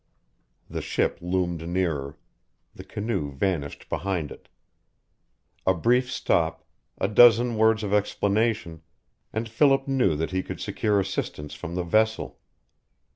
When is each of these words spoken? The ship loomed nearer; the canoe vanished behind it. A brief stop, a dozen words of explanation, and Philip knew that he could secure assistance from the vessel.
The 0.67 0.81
ship 0.81 1.19
loomed 1.21 1.69
nearer; 1.69 2.17
the 2.73 2.83
canoe 2.83 3.29
vanished 3.31 3.87
behind 3.87 4.31
it. 4.31 4.49
A 5.63 5.75
brief 5.75 6.11
stop, 6.11 6.65
a 6.97 7.07
dozen 7.07 7.55
words 7.55 7.83
of 7.83 7.93
explanation, 7.93 8.81
and 9.31 9.47
Philip 9.47 9.87
knew 9.87 10.15
that 10.15 10.31
he 10.31 10.41
could 10.41 10.59
secure 10.59 10.99
assistance 10.99 11.53
from 11.53 11.75
the 11.75 11.83
vessel. 11.83 12.39